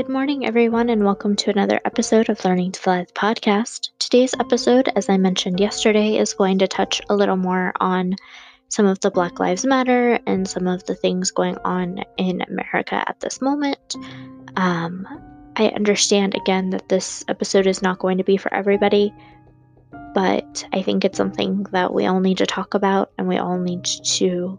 Good 0.00 0.08
morning, 0.08 0.46
everyone, 0.46 0.88
and 0.88 1.04
welcome 1.04 1.36
to 1.36 1.50
another 1.50 1.78
episode 1.84 2.30
of 2.30 2.42
Learning 2.42 2.72
to 2.72 2.80
Fly 2.80 3.04
the 3.04 3.12
podcast. 3.12 3.90
Today's 3.98 4.32
episode, 4.40 4.88
as 4.96 5.10
I 5.10 5.18
mentioned 5.18 5.60
yesterday, 5.60 6.16
is 6.16 6.32
going 6.32 6.60
to 6.60 6.66
touch 6.66 7.02
a 7.10 7.14
little 7.14 7.36
more 7.36 7.74
on 7.78 8.14
some 8.70 8.86
of 8.86 8.98
the 9.00 9.10
Black 9.10 9.38
Lives 9.38 9.66
Matter 9.66 10.18
and 10.26 10.48
some 10.48 10.66
of 10.66 10.86
the 10.86 10.94
things 10.94 11.32
going 11.32 11.58
on 11.66 12.02
in 12.16 12.40
America 12.40 12.94
at 12.94 13.20
this 13.20 13.42
moment. 13.42 13.94
Um, 14.56 15.06
I 15.56 15.68
understand 15.68 16.34
again 16.34 16.70
that 16.70 16.88
this 16.88 17.22
episode 17.28 17.66
is 17.66 17.82
not 17.82 17.98
going 17.98 18.16
to 18.16 18.24
be 18.24 18.38
for 18.38 18.52
everybody, 18.54 19.12
but 20.14 20.66
I 20.72 20.80
think 20.80 21.04
it's 21.04 21.18
something 21.18 21.64
that 21.72 21.92
we 21.92 22.06
all 22.06 22.20
need 22.20 22.38
to 22.38 22.46
talk 22.46 22.72
about 22.72 23.12
and 23.18 23.28
we 23.28 23.36
all 23.36 23.58
need 23.58 23.84
to 23.84 24.58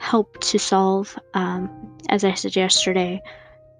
help 0.00 0.40
to 0.40 0.58
solve. 0.58 1.16
Um, 1.34 1.91
as 2.08 2.24
I 2.24 2.34
said 2.34 2.56
yesterday, 2.56 3.22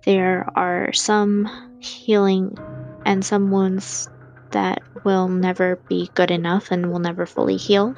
there 0.05 0.49
are 0.55 0.93
some 0.93 1.79
healing 1.81 2.57
and 3.05 3.25
some 3.25 3.51
wounds 3.51 4.09
that 4.51 4.83
will 5.05 5.29
never 5.29 5.77
be 5.89 6.11
good 6.15 6.31
enough 6.31 6.71
and 6.71 6.91
will 6.91 6.99
never 6.99 7.27
fully 7.27 7.57
heal. 7.57 7.97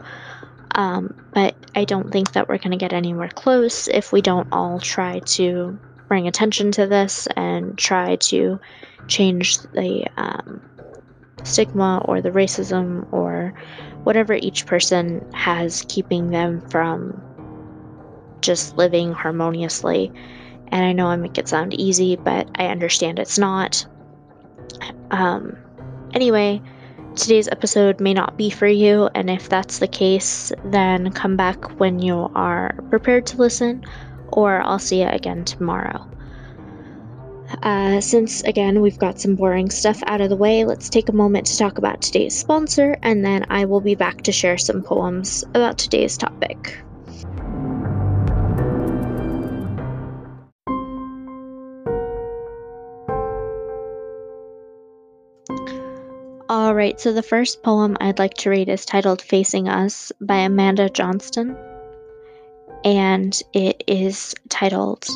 Um, 0.75 1.15
but 1.33 1.55
I 1.75 1.85
don't 1.85 2.11
think 2.11 2.33
that 2.33 2.49
we're 2.49 2.59
going 2.59 2.73
to 2.73 2.77
get 2.77 2.93
anywhere 2.93 3.29
close 3.29 3.89
if 3.89 4.13
we 4.13 4.23
don't 4.23 4.49
all 4.53 4.81
try 4.81 5.21
to 5.21 5.79
bring 6.09 6.27
attention 6.27 6.73
to 6.73 6.87
this 6.87 7.27
and 7.37 7.79
try 7.79 8.17
to 8.17 8.59
change 9.07 9.59
the 9.59 10.07
um, 10.17 10.61
stigma 11.45 12.03
or 12.05 12.21
the 12.21 12.31
racism 12.31 13.07
or 13.13 13.55
whatever 14.03 14.35
each 14.35 14.67
person 14.67 15.25
has 15.33 15.85
keeping 15.89 16.31
them 16.31 16.61
from 16.69 17.23
just 18.45 18.77
living 18.77 19.13
harmoniously. 19.13 20.13
And 20.69 20.85
I 20.85 20.93
know 20.93 21.07
I 21.07 21.17
make 21.17 21.39
it 21.39 21.49
sound 21.49 21.75
easy, 21.75 22.17
but 22.17 22.49
I 22.57 22.67
understand 22.67 23.19
it's 23.19 23.39
not. 23.39 23.87
Um, 25.11 25.57
anyway, 26.13 26.61
today's 27.17 27.49
episode 27.49 28.01
may 28.01 28.15
not 28.15 28.37
be 28.37 28.51
for 28.51 28.67
you, 28.67 29.09
and 29.15 29.31
if 29.31 29.49
that's 29.49 29.79
the 29.79 29.89
case, 29.89 30.53
then 30.65 31.13
come 31.13 31.37
back 31.37 31.79
when 31.79 32.01
you 32.01 32.31
are 32.35 32.75
prepared 32.91 33.27
to 33.27 33.37
listen, 33.37 33.85
or 34.29 34.63
I'll 34.63 34.79
see 34.79 35.03
you 35.03 35.09
again 35.09 35.45
tomorrow. 35.45 36.09
Uh, 37.63 38.01
since, 38.01 38.43
again, 38.43 38.81
we've 38.81 38.99
got 38.99 39.21
some 39.21 39.37
boring 39.37 39.71
stuff 39.71 40.03
out 40.07 40.21
of 40.21 40.29
the 40.29 40.37
way, 40.37 40.65
let's 40.65 40.89
take 40.89 41.09
a 41.09 41.13
moment 41.13 41.47
to 41.47 41.59
talk 41.59 41.79
about 41.79 42.01
today's 42.01 42.37
sponsor, 42.37 42.97
and 43.03 43.25
then 43.25 43.45
I 43.49 43.65
will 43.65 43.81
be 43.81 43.95
back 43.95 44.23
to 44.23 44.33
share 44.33 44.59
some 44.59 44.83
poems 44.83 45.45
about 45.55 45.79
today's 45.79 46.17
topic. 46.17 46.79
Alright, 56.75 57.01
so 57.01 57.13
the 57.13 57.23
first 57.23 57.63
poem 57.63 57.97
I'd 58.01 58.19
like 58.19 58.35
to 58.39 58.51
read 58.51 58.69
is 58.69 58.85
titled 58.85 59.23
Facing 59.23 59.69
Us 59.69 60.11
by 60.21 60.39
Amanda 60.39 60.91
Johnston. 60.91 61.57
And 62.85 63.41
it 63.53 63.85
is 63.87 64.35
titled 64.49 65.07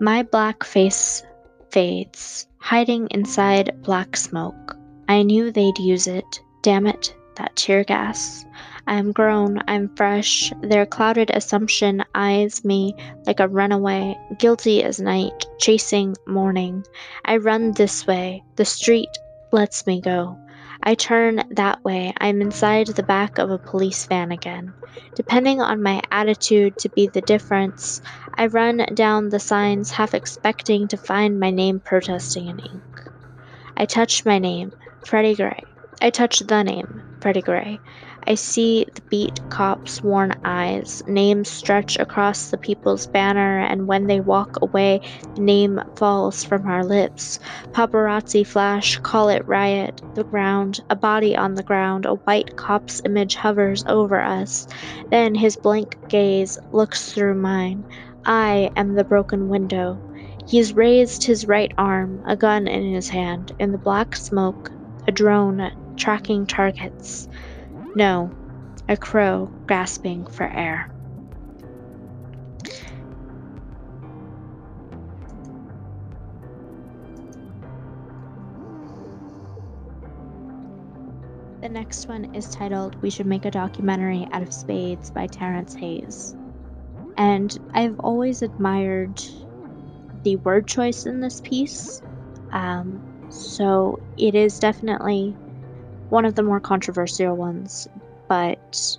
My 0.00 0.22
Black 0.22 0.64
Face 0.64 1.22
Fades, 1.70 2.46
Hiding 2.56 3.08
Inside 3.10 3.82
Black 3.82 4.16
Smoke. 4.16 4.78
I 5.10 5.24
knew 5.24 5.52
they'd 5.52 5.78
use 5.78 6.06
it. 6.06 6.40
Damn 6.62 6.86
it, 6.86 7.14
that 7.36 7.54
tear 7.54 7.84
gas. 7.84 8.46
I'm 8.86 9.12
grown, 9.12 9.60
I'm 9.68 9.94
fresh. 9.94 10.50
Their 10.62 10.86
clouded 10.86 11.28
assumption 11.34 12.02
eyes 12.14 12.64
me 12.64 12.94
like 13.26 13.40
a 13.40 13.48
runaway, 13.48 14.16
guilty 14.38 14.82
as 14.82 15.00
night, 15.00 15.44
chasing 15.58 16.16
morning. 16.26 16.86
I 17.26 17.36
run 17.36 17.72
this 17.72 18.06
way, 18.06 18.42
the 18.56 18.64
street 18.64 19.10
lets 19.52 19.86
me 19.86 20.00
go. 20.00 20.38
I 20.82 20.94
turn 20.94 21.42
that 21.50 21.84
way. 21.84 22.12
I'm 22.18 22.40
inside 22.40 22.88
the 22.88 23.02
back 23.02 23.38
of 23.38 23.50
a 23.50 23.58
police 23.58 24.06
van 24.06 24.30
again. 24.32 24.74
Depending 25.14 25.60
on 25.60 25.82
my 25.82 26.02
attitude 26.10 26.78
to 26.78 26.88
be 26.88 27.08
the 27.08 27.20
difference, 27.20 28.00
I 28.34 28.46
run 28.46 28.84
down 28.94 29.28
the 29.28 29.40
signs 29.40 29.90
half 29.90 30.14
expecting 30.14 30.88
to 30.88 30.96
find 30.96 31.40
my 31.40 31.50
name 31.50 31.80
protesting 31.80 32.46
in 32.46 32.58
ink. 32.60 32.82
I 33.76 33.86
touch 33.86 34.24
my 34.24 34.38
name, 34.38 34.72
Freddie 35.04 35.34
Gray. 35.34 35.64
I 36.00 36.10
touch 36.10 36.40
the 36.40 36.62
name, 36.62 37.02
Freddie 37.20 37.42
Gray. 37.42 37.80
I 38.28 38.34
see 38.34 38.84
the 38.94 39.00
beat 39.08 39.40
cop's 39.48 40.02
worn 40.02 40.34
eyes, 40.44 41.02
names 41.06 41.48
stretch 41.48 41.98
across 41.98 42.50
the 42.50 42.58
people's 42.58 43.06
banner, 43.06 43.60
and 43.60 43.86
when 43.86 44.06
they 44.06 44.20
walk 44.20 44.60
away, 44.60 45.00
the 45.34 45.40
name 45.40 45.80
falls 45.96 46.44
from 46.44 46.66
our 46.66 46.84
lips. 46.84 47.40
Paparazzi 47.72 48.46
flash, 48.46 48.98
call 48.98 49.30
it 49.30 49.48
riot. 49.48 50.02
The 50.14 50.24
ground, 50.24 50.82
a 50.90 50.94
body 50.94 51.38
on 51.38 51.54
the 51.54 51.62
ground, 51.62 52.04
a 52.04 52.16
white 52.16 52.54
cop's 52.54 53.00
image 53.02 53.34
hovers 53.34 53.82
over 53.88 54.20
us. 54.20 54.68
Then 55.10 55.34
his 55.34 55.56
blank 55.56 55.96
gaze 56.08 56.58
looks 56.70 57.10
through 57.14 57.36
mine. 57.36 57.82
I 58.26 58.70
am 58.76 58.92
the 58.92 59.04
broken 59.04 59.48
window. 59.48 59.98
He's 60.46 60.74
raised 60.74 61.24
his 61.24 61.48
right 61.48 61.72
arm, 61.78 62.22
a 62.26 62.36
gun 62.36 62.68
in 62.68 62.92
his 62.92 63.08
hand. 63.08 63.52
In 63.58 63.72
the 63.72 63.78
black 63.78 64.14
smoke, 64.14 64.70
a 65.06 65.12
drone 65.12 65.72
tracking 65.96 66.46
targets. 66.46 67.26
No, 67.98 68.30
a 68.88 68.96
crow 68.96 69.50
gasping 69.66 70.24
for 70.26 70.46
air. 70.46 70.88
The 81.60 81.68
next 81.68 82.06
one 82.06 82.32
is 82.36 82.48
titled 82.50 82.94
We 83.02 83.10
Should 83.10 83.26
Make 83.26 83.46
a 83.46 83.50
Documentary 83.50 84.28
Out 84.30 84.42
of 84.42 84.52
Spades 84.52 85.10
by 85.10 85.26
Terrance 85.26 85.74
Hayes. 85.74 86.36
And 87.16 87.52
I've 87.74 87.98
always 87.98 88.42
admired 88.42 89.20
the 90.22 90.36
word 90.36 90.68
choice 90.68 91.04
in 91.04 91.20
this 91.20 91.40
piece. 91.40 92.00
Um, 92.52 93.02
so 93.28 93.98
it 94.16 94.36
is 94.36 94.60
definitely 94.60 95.34
one 96.10 96.24
of 96.24 96.34
the 96.34 96.42
more 96.42 96.60
controversial 96.60 97.36
ones, 97.36 97.88
but 98.28 98.98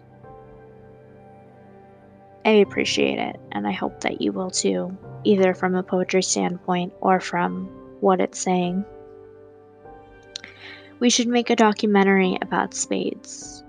I 2.45 2.51
appreciate 2.51 3.19
it, 3.19 3.39
and 3.51 3.67
I 3.67 3.71
hope 3.71 4.01
that 4.01 4.21
you 4.21 4.31
will 4.31 4.51
too, 4.51 4.95
either 5.23 5.53
from 5.53 5.75
a 5.75 5.83
poetry 5.83 6.23
standpoint 6.23 6.93
or 7.01 7.19
from 7.19 7.65
what 7.99 8.21
it's 8.21 8.39
saying. 8.39 8.85
We 10.99 11.09
should 11.09 11.27
make 11.27 11.49
a 11.49 11.55
documentary 11.55 12.37
about 12.41 12.73
spades. 12.73 13.63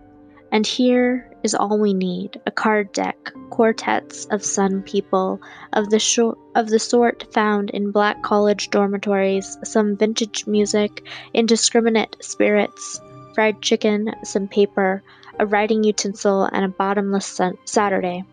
And 0.52 0.66
here 0.66 1.30
is 1.44 1.54
all 1.54 1.78
we 1.78 1.94
need 1.94 2.40
a 2.44 2.50
card 2.50 2.92
deck, 2.92 3.32
quartets 3.50 4.24
of 4.26 4.44
sun 4.44 4.82
people, 4.82 5.40
of 5.72 5.90
the, 5.90 6.34
of 6.56 6.68
the 6.68 6.78
sort 6.78 7.32
found 7.32 7.70
in 7.70 7.92
black 7.92 8.22
college 8.22 8.70
dormitories, 8.70 9.56
some 9.62 9.96
vintage 9.96 10.46
music, 10.48 11.06
indiscriminate 11.34 12.16
spirits, 12.20 13.00
fried 13.34 13.60
chicken, 13.62 14.12
some 14.24 14.48
paper, 14.48 15.02
a 15.38 15.46
writing 15.46 15.84
utensil, 15.84 16.44
and 16.44 16.64
a 16.64 16.68
bottomless 16.68 17.40
Saturday. 17.64 18.24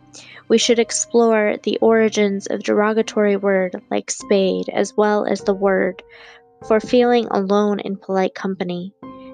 We 0.47 0.57
should 0.57 0.79
explore 0.79 1.57
the 1.63 1.77
origins 1.81 2.47
of 2.47 2.63
derogatory 2.63 3.37
word 3.37 3.81
like 3.91 4.09
spade 4.09 4.69
as 4.69 4.95
well 4.95 5.25
as 5.25 5.41
the 5.41 5.53
word 5.53 6.01
for 6.67 6.79
feeling 6.79 7.27
alone 7.31 7.79
in 7.79 7.97
polite 7.97 8.33
company, 8.33 8.93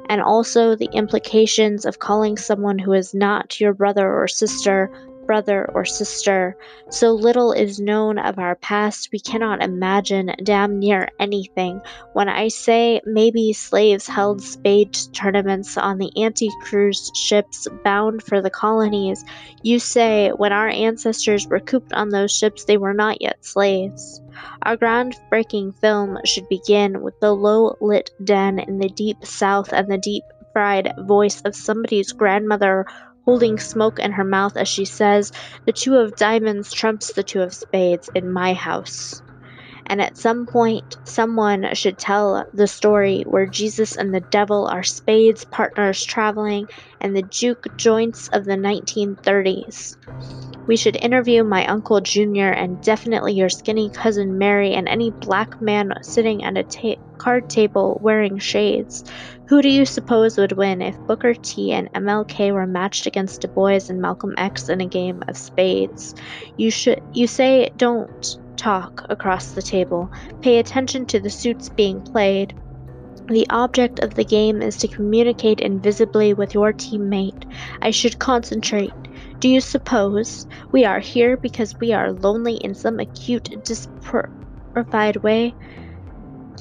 and 0.09 0.21
also 0.21 0.75
the 0.75 0.89
implications 0.91 1.85
of 1.85 1.99
calling 1.99 2.37
someone 2.37 2.79
who 2.79 2.93
is 2.93 3.13
not 3.13 3.59
your 3.59 3.73
brother 3.73 4.11
or 4.11 4.27
sister 4.27 4.91
brother 5.25 5.69
or 5.73 5.85
sister. 5.85 6.57
So 6.89 7.11
little 7.11 7.51
is 7.51 7.79
known 7.79 8.17
of 8.19 8.39
our 8.39 8.55
past, 8.55 9.09
we 9.11 9.19
cannot 9.19 9.63
imagine 9.63 10.33
damn 10.43 10.79
near 10.79 11.09
anything. 11.19 11.81
When 12.13 12.29
I 12.29 12.49
say 12.49 13.01
maybe 13.05 13.53
slaves 13.53 14.07
held 14.07 14.41
spade 14.41 14.97
tournaments 15.13 15.77
on 15.77 15.97
the 15.97 16.11
anti 16.21 16.49
cruise 16.63 17.11
ships 17.15 17.67
bound 17.83 18.23
for 18.23 18.41
the 18.41 18.49
colonies, 18.49 19.23
you 19.61 19.79
say 19.79 20.29
when 20.29 20.53
our 20.53 20.69
ancestors 20.69 21.47
were 21.47 21.59
cooped 21.59 21.93
on 21.93 22.09
those 22.09 22.31
ships, 22.31 22.65
they 22.65 22.77
were 22.77 22.93
not 22.93 23.21
yet 23.21 23.43
slaves. 23.45 24.21
Our 24.63 24.77
groundbreaking 24.77 25.79
film 25.79 26.17
should 26.25 26.49
begin 26.49 27.01
with 27.01 27.19
the 27.19 27.33
low 27.33 27.75
lit 27.81 28.11
den 28.23 28.59
in 28.59 28.79
the 28.79 28.89
deep 28.89 29.25
south 29.25 29.73
and 29.73 29.91
the 29.91 29.97
deep 29.97 30.23
fried 30.53 30.93
voice 30.99 31.41
of 31.41 31.55
somebody's 31.55 32.11
grandmother 32.11 32.85
holding 33.25 33.57
smoke 33.57 33.99
in 33.99 34.11
her 34.11 34.23
mouth 34.23 34.57
as 34.57 34.67
she 34.67 34.85
says, 34.85 35.31
The 35.65 35.73
two 35.73 35.95
of 35.95 36.15
diamonds 36.15 36.71
trumps 36.71 37.13
the 37.13 37.23
two 37.23 37.41
of 37.41 37.53
spades 37.53 38.09
in 38.15 38.31
my 38.31 38.53
house. 38.53 39.21
And 39.85 40.01
at 40.01 40.17
some 40.17 40.45
point, 40.45 40.97
someone 41.03 41.73
should 41.73 41.97
tell 41.97 42.45
the 42.53 42.67
story 42.67 43.23
where 43.23 43.45
Jesus 43.45 43.97
and 43.97 44.13
the 44.13 44.21
devil 44.21 44.67
are 44.67 44.83
spades 44.83 45.43
partners 45.43 46.03
traveling 46.03 46.67
and 47.01 47.15
the 47.15 47.21
juke 47.21 47.75
joints 47.75 48.29
of 48.29 48.45
the 48.45 48.55
1930s. 48.55 49.97
We 50.65 50.77
should 50.77 50.95
interview 50.95 51.43
my 51.43 51.65
Uncle 51.65 51.99
Junior 51.99 52.49
and 52.49 52.81
definitely 52.81 53.33
your 53.33 53.49
skinny 53.49 53.89
cousin 53.89 54.37
Mary 54.37 54.73
and 54.73 54.87
any 54.87 55.11
black 55.11 55.61
man 55.61 55.93
sitting 56.01 56.43
at 56.43 56.57
a 56.57 56.63
ta- 56.63 57.01
card 57.17 57.49
table 57.49 57.99
wearing 58.01 58.37
shades. 58.37 59.03
Who 59.47 59.61
do 59.61 59.69
you 59.69 59.85
suppose 59.85 60.37
would 60.37 60.53
win 60.53 60.81
if 60.81 60.97
Booker 61.05 61.33
T 61.33 61.73
and 61.73 61.91
MLK 61.93 62.53
were 62.53 62.65
matched 62.65 63.07
against 63.07 63.41
Du 63.41 63.49
Bois 63.49 63.81
and 63.89 64.01
Malcolm 64.01 64.33
X 64.37 64.69
in 64.69 64.79
a 64.79 64.87
game 64.87 65.21
of 65.27 65.37
spades? 65.37 66.15
You 66.57 66.71
should 66.71 67.01
you 67.13 67.27
say 67.27 67.69
don't 67.75 68.37
talk 68.55 69.05
across 69.09 69.51
the 69.51 69.61
table. 69.61 70.09
Pay 70.41 70.59
attention 70.59 71.05
to 71.07 71.19
the 71.19 71.29
suits 71.29 71.69
being 71.69 72.01
played. 72.01 72.53
The 73.27 73.47
object 73.49 73.99
of 73.99 74.15
the 74.15 74.25
game 74.25 74.61
is 74.61 74.77
to 74.77 74.87
communicate 74.87 75.61
invisibly 75.61 76.33
with 76.33 76.53
your 76.53 76.73
teammate. 76.73 77.45
I 77.81 77.91
should 77.91 78.19
concentrate. 78.19 78.91
Do 79.39 79.47
you 79.47 79.61
suppose 79.61 80.45
we 80.71 80.83
are 80.83 80.99
here 80.99 81.37
because 81.37 81.79
we 81.79 81.93
are 81.93 82.11
lonely 82.11 82.55
in 82.55 82.75
some 82.75 82.99
acute, 82.99 83.49
disproportionate 83.63 85.23
way? 85.23 85.55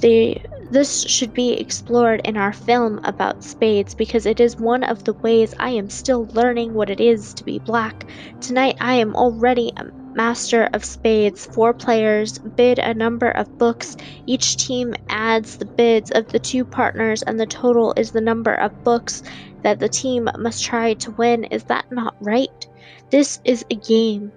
They, 0.01 0.45
this 0.71 1.03
should 1.03 1.33
be 1.35 1.53
explored 1.55 2.21
in 2.25 2.37
our 2.37 2.53
film 2.53 3.01
about 3.05 3.43
spades 3.43 3.95
because 3.95 4.25
it 4.25 4.39
is 4.41 4.57
one 4.57 4.85
of 4.85 5.05
the 5.05 5.15
ways 5.15 5.55
I 5.59 5.71
am 5.71 5.91
still 5.91 6.27
learning 6.33 6.75
what 6.75 6.91
it 6.91 7.01
is 7.01 7.35
to 7.35 7.45
be 7.45 7.59
black. 7.59 8.07
Tonight 8.41 8.77
I 8.81 8.95
am 8.95 9.17
already 9.17 9.73
a 9.77 9.87
master 10.15 10.69
of 10.73 10.85
spades. 10.85 11.47
Four 11.47 11.75
players 11.75 12.39
bid 12.39 12.79
a 12.79 12.95
number 12.95 13.29
of 13.31 13.59
books. 13.59 13.97
Each 14.27 14.57
team 14.57 14.95
adds 15.09 15.57
the 15.57 15.65
bids 15.65 16.11
of 16.11 16.29
the 16.29 16.39
two 16.39 16.65
partners, 16.65 17.23
and 17.23 17.39
the 17.39 17.47
total 17.47 17.95
is 17.97 18.11
the 18.11 18.21
number 18.21 18.55
of 18.55 18.85
books 18.85 19.23
that 19.63 19.79
the 19.79 19.89
team 19.89 20.29
must 20.39 20.65
try 20.65 20.95
to 20.95 21.11
win. 21.13 21.45
Is 21.45 21.65
that 21.65 21.91
not 21.91 22.15
right? 22.21 22.67
This 23.11 23.41
is 23.45 23.65
a 23.71 23.75
game 23.75 24.33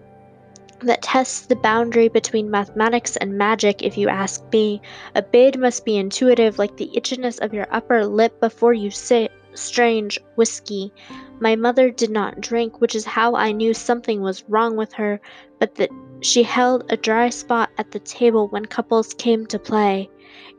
that 0.82 1.02
tests 1.02 1.46
the 1.46 1.56
boundary 1.56 2.10
between 2.10 2.52
mathematics 2.52 3.16
and 3.16 3.38
magic, 3.38 3.82
if 3.82 3.98
you 3.98 4.10
ask 4.10 4.44
me. 4.52 4.82
A 5.16 5.22
bid 5.22 5.58
must 5.58 5.86
be 5.86 5.98
intuitive, 5.98 6.60
like 6.60 6.78
the 6.78 6.92
itchiness 6.96 7.40
of 7.40 7.54
your 7.54 7.68
upper 7.72 8.06
lip 8.06 8.40
before 8.40 8.74
you 8.74 8.92
sit. 8.92 9.32
Strange 9.58 10.20
whiskey. 10.36 10.94
My 11.40 11.56
mother 11.56 11.90
did 11.90 12.12
not 12.12 12.42
drink, 12.42 12.82
which 12.82 12.96
is 12.96 13.06
how 13.06 13.36
I 13.36 13.52
knew 13.52 13.74
something 13.74 14.22
was 14.22 14.44
wrong 14.48 14.76
with 14.76 14.94
her, 14.94 15.20
but 15.60 15.76
that 15.76 15.90
she 16.22 16.44
held 16.44 16.86
a 16.90 16.98
dry 16.98 17.30
spot 17.30 17.70
at 17.78 17.92
the 17.92 18.00
table 18.00 18.48
when 18.48 18.66
couples 18.66 19.14
came 19.14 19.46
to 19.48 19.60
play. 19.60 20.10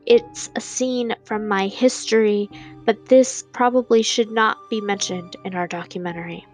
It's 0.05 0.49
a 0.55 0.61
scene 0.61 1.15
from 1.25 1.47
my 1.47 1.67
history, 1.67 2.49
but 2.85 3.07
this 3.07 3.43
probably 3.53 4.01
should 4.01 4.31
not 4.31 4.57
be 4.69 4.81
mentioned 4.81 5.35
in 5.43 5.55
our 5.55 5.67
documentary 5.67 6.45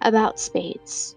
about 0.00 0.38
spades 0.38 1.16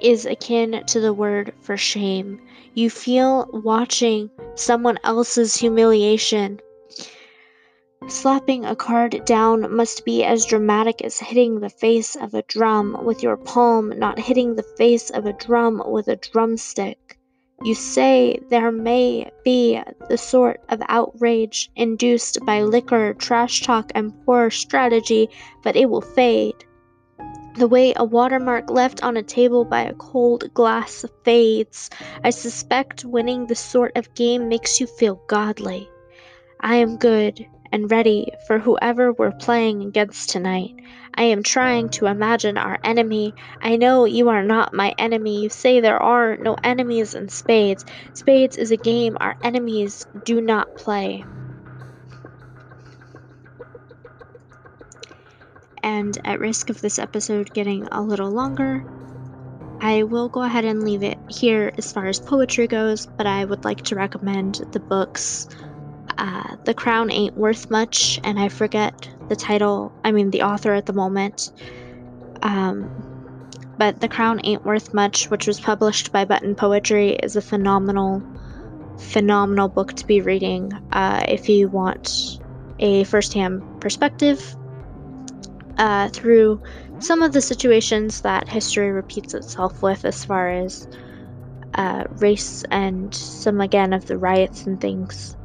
is 0.00 0.26
akin 0.26 0.84
to 0.86 1.00
the 1.00 1.12
word 1.12 1.52
for 1.60 1.76
shame. 1.76 2.40
You 2.74 2.90
feel 2.90 3.48
watching 3.52 4.30
someone 4.54 4.98
else's 5.04 5.56
humiliation. 5.56 6.60
Slapping 8.08 8.64
a 8.64 8.76
card 8.76 9.24
down 9.24 9.74
must 9.74 10.04
be 10.04 10.22
as 10.22 10.46
dramatic 10.46 11.02
as 11.02 11.18
hitting 11.18 11.58
the 11.58 11.68
face 11.68 12.14
of 12.14 12.34
a 12.34 12.42
drum 12.42 13.04
with 13.04 13.20
your 13.20 13.36
palm, 13.36 13.88
not 13.98 14.20
hitting 14.20 14.54
the 14.54 14.62
face 14.62 15.10
of 15.10 15.26
a 15.26 15.32
drum 15.32 15.82
with 15.84 16.06
a 16.06 16.14
drumstick. 16.14 17.18
You 17.64 17.74
say 17.74 18.38
there 18.48 18.70
may 18.70 19.32
be 19.44 19.82
the 20.08 20.18
sort 20.18 20.60
of 20.68 20.80
outrage 20.88 21.68
induced 21.74 22.38
by 22.46 22.62
liquor, 22.62 23.12
trash 23.12 23.62
talk, 23.62 23.90
and 23.92 24.14
poor 24.24 24.50
strategy, 24.50 25.28
but 25.64 25.74
it 25.74 25.90
will 25.90 26.00
fade. 26.00 26.64
The 27.56 27.66
way 27.66 27.92
a 27.96 28.04
watermark 28.04 28.70
left 28.70 29.02
on 29.02 29.16
a 29.16 29.22
table 29.24 29.64
by 29.64 29.80
a 29.80 29.94
cold 29.94 30.54
glass 30.54 31.04
fades. 31.24 31.90
I 32.22 32.30
suspect 32.30 33.04
winning 33.04 33.48
this 33.48 33.58
sort 33.58 33.96
of 33.96 34.14
game 34.14 34.48
makes 34.48 34.80
you 34.80 34.86
feel 34.86 35.20
godly. 35.26 35.90
I 36.60 36.76
am 36.76 36.98
good 36.98 37.46
and 37.76 37.90
ready 37.90 38.32
for 38.46 38.58
whoever 38.58 39.12
we're 39.12 39.30
playing 39.32 39.82
against 39.82 40.30
tonight. 40.30 40.74
I 41.14 41.24
am 41.24 41.42
trying 41.42 41.90
to 41.90 42.06
imagine 42.06 42.56
our 42.56 42.78
enemy. 42.82 43.34
I 43.60 43.76
know 43.76 44.06
you 44.06 44.30
are 44.30 44.42
not 44.42 44.72
my 44.72 44.94
enemy. 44.96 45.42
You 45.42 45.50
say 45.50 45.80
there 45.80 46.02
are 46.02 46.38
no 46.38 46.56
enemies 46.64 47.14
in 47.14 47.28
spades. 47.28 47.84
Spades 48.14 48.56
is 48.56 48.70
a 48.70 48.78
game 48.78 49.18
our 49.20 49.36
enemies 49.44 50.06
do 50.24 50.40
not 50.40 50.78
play. 50.78 51.22
and 55.82 56.18
at 56.24 56.40
risk 56.40 56.70
of 56.70 56.80
this 56.80 56.98
episode 56.98 57.52
getting 57.52 57.86
a 57.92 58.02
little 58.02 58.30
longer, 58.30 58.82
I 59.82 60.02
will 60.02 60.30
go 60.30 60.42
ahead 60.42 60.64
and 60.64 60.82
leave 60.82 61.02
it 61.02 61.18
here 61.28 61.70
as 61.76 61.92
far 61.92 62.06
as 62.06 62.18
poetry 62.18 62.66
goes, 62.66 63.06
but 63.18 63.26
I 63.26 63.44
would 63.44 63.64
like 63.64 63.82
to 63.84 63.96
recommend 63.96 64.62
the 64.72 64.80
books 64.80 65.46
uh, 66.18 66.56
The 66.64 66.74
Crown 66.74 67.10
Ain't 67.10 67.36
Worth 67.36 67.70
Much, 67.70 68.20
and 68.24 68.38
I 68.38 68.48
forget 68.48 69.08
the 69.28 69.36
title, 69.36 69.92
I 70.04 70.12
mean, 70.12 70.30
the 70.30 70.42
author 70.42 70.72
at 70.72 70.86
the 70.86 70.92
moment. 70.92 71.50
Um, 72.42 72.90
but 73.78 74.00
The 74.00 74.08
Crown 74.08 74.40
Ain't 74.44 74.64
Worth 74.64 74.94
Much, 74.94 75.30
which 75.30 75.46
was 75.46 75.60
published 75.60 76.12
by 76.12 76.24
Button 76.24 76.54
Poetry, 76.54 77.10
is 77.10 77.36
a 77.36 77.42
phenomenal, 77.42 78.22
phenomenal 78.98 79.68
book 79.68 79.92
to 79.94 80.06
be 80.06 80.20
reading 80.20 80.72
uh, 80.92 81.24
if 81.28 81.48
you 81.48 81.68
want 81.68 82.40
a 82.78 83.04
first 83.04 83.32
hand 83.34 83.62
perspective 83.80 84.56
uh, 85.78 86.08
through 86.08 86.62
some 86.98 87.22
of 87.22 87.32
the 87.32 87.40
situations 87.40 88.22
that 88.22 88.48
history 88.48 88.90
repeats 88.90 89.34
itself 89.34 89.82
with, 89.82 90.04
as 90.04 90.24
far 90.24 90.50
as 90.50 90.88
uh, 91.74 92.04
race 92.16 92.64
and 92.70 93.14
some, 93.14 93.60
again, 93.60 93.92
of 93.92 94.06
the 94.06 94.16
riots 94.16 94.66
and 94.66 94.80
things. 94.80 95.35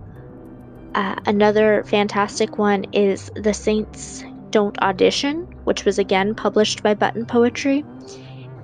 Uh, 0.94 1.16
another 1.26 1.84
fantastic 1.86 2.58
one 2.58 2.86
is 2.94 3.32
The 3.36 3.54
Saints 3.54 4.24
Don't 4.50 4.78
Audition, 4.80 5.44
which 5.64 5.86
was 5.86 6.00
again 6.00 6.36
published 6.36 6.84
by 6.84 6.94
Button 6.94 7.26
Poetry. 7.26 7.86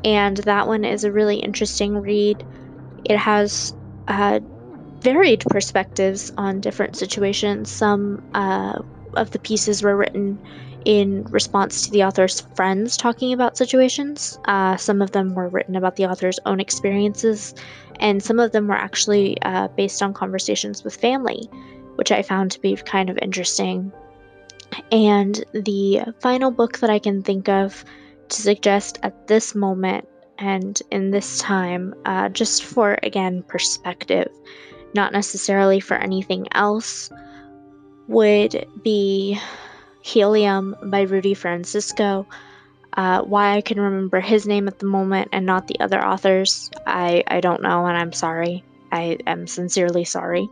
And 0.04 0.38
that 0.38 0.68
one 0.68 0.84
is 0.86 1.04
a 1.04 1.12
really 1.12 1.38
interesting 1.38 1.98
read. 1.98 2.46
It 3.06 3.18
has 3.18 3.76
uh, 4.08 4.40
varied 5.00 5.44
perspectives 5.50 6.32
on 6.38 6.62
different 6.62 6.96
situations. 6.96 7.72
Some 7.72 8.24
uh, 8.34 8.80
of 9.16 9.32
the 9.32 9.40
pieces 9.40 9.82
were 9.82 9.96
written 9.96 10.40
in 10.86 11.24
response 11.26 11.86
to 11.86 11.92
the 11.92 12.04
author's 12.04 12.42
friends 12.56 12.96
talking 12.96 13.34
about 13.34 13.58
situations. 13.58 14.40
Uh, 14.46 14.78
some 14.78 15.02
of 15.02 15.12
them 15.12 15.34
were 15.34 15.50
written 15.50 15.76
about 15.76 15.96
the 15.96 16.06
author's 16.06 16.40
own 16.46 16.60
experiences, 16.60 17.54
and 18.00 18.24
some 18.24 18.40
of 18.40 18.52
them 18.52 18.68
were 18.68 18.76
actually 18.76 19.42
uh, 19.42 19.68
based 19.70 20.02
on 20.02 20.14
conversations 20.14 20.84
with 20.84 20.96
family, 20.96 21.50
which 21.98 22.12
I 22.12 22.22
found 22.22 22.52
to 22.52 22.62
be 22.62 22.76
kind 22.76 23.10
of 23.10 23.18
interesting. 23.22 23.92
And 24.92 25.44
the 25.54 26.02
final 26.20 26.52
book 26.52 26.80
that 26.80 26.90
I 26.90 27.00
can 27.00 27.24
think 27.24 27.50
of 27.50 27.84
to 28.30 28.42
suggest 28.42 29.00
at 29.04 29.28
this 29.28 29.56
moment 29.56 30.08
and 30.38 30.80
in 30.92 31.12
this 31.12 31.40
time, 31.40 31.96
uh, 32.06 32.30
just 32.30 32.64
for 32.64 32.98
again 33.02 33.44
perspective, 33.44 34.30
not 34.94 35.14
necessarily 35.14 35.80
for 35.80 35.96
anything 35.96 36.48
else, 36.52 37.10
would 38.08 38.68
be 38.84 39.40
Helium 40.02 40.76
by 40.84 41.02
Rudy 41.02 41.34
Francisco. 41.34 42.28
Uh, 42.94 43.22
why 43.22 43.56
I 43.56 43.62
can 43.62 43.80
remember 43.80 44.20
his 44.20 44.48
name 44.48 44.68
at 44.68 44.80
the 44.80 44.86
moment 44.86 45.30
and 45.32 45.46
not 45.46 45.68
the 45.68 45.80
other 45.80 46.04
authors, 46.04 46.72
I, 46.86 47.24
I 47.28 47.42
don't 47.42 47.62
know, 47.62 47.86
and 47.86 47.98
I'm 47.98 48.14
sorry. 48.14 48.64
I 48.92 49.18
am 49.28 49.48
sincerely 49.48 50.06
sorry. 50.06 50.50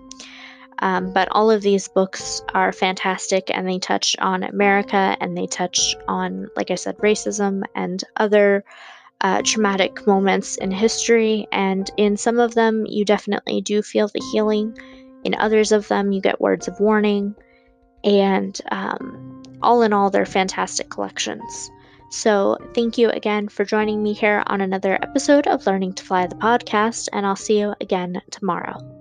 Um, 0.80 1.14
but 1.14 1.30
all 1.32 1.50
of 1.50 1.62
these 1.62 1.88
books 1.88 2.42
are 2.54 2.72
fantastic 2.72 3.50
and 3.50 3.68
they 3.68 3.80
touch 3.80 4.16
on 4.20 4.44
America 4.44 5.16
and 5.20 5.38
they 5.38 5.48
touch 5.48 5.96
on, 6.08 6.48
like 6.56 6.72
I 6.72 6.76
said, 6.76 6.98
racism 6.98 7.64
and 7.76 8.04
other 8.18 8.66
uh, 9.22 9.42
traumatic 9.44 10.06
moments 10.06 10.58
in 10.58 10.72
history. 10.72 11.48
And 11.52 11.90
in 11.98 12.18
some 12.18 12.40
of 12.40 12.54
them, 12.54 12.86
you 12.86 13.06
definitely 13.06 13.62
do 13.62 13.82
feel 13.82 14.08
the 14.08 14.24
healing. 14.32 14.78
In 15.24 15.36
others 15.36 15.72
of 15.72 15.88
them, 15.88 16.12
you 16.12 16.22
get 16.22 16.42
words 16.42 16.68
of 16.68 16.80
warning. 16.80 17.36
And 18.04 18.60
um, 18.72 19.44
all 19.62 19.82
in 19.82 19.94
all, 19.94 20.10
they're 20.10 20.26
fantastic 20.26 20.90
collections. 20.90 21.72
So, 22.12 22.58
thank 22.76 23.00
you 23.00 23.10
again 23.10 23.50
for 23.50 23.66
joining 23.66 24.02
me 24.02 24.14
here 24.14 24.44
on 24.46 24.62
another 24.62 24.94
episode 24.94 25.48
of 25.48 25.66
Learning 25.66 25.92
to 25.94 26.04
Fly 26.04 26.28
the 26.28 26.36
podcast, 26.36 27.10
and 27.12 27.26
I'll 27.26 27.36
see 27.36 27.60
you 27.60 27.74
again 27.82 28.22
tomorrow. 28.30 28.95